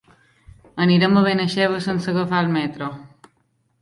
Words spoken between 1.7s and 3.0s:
sense agafar el metro.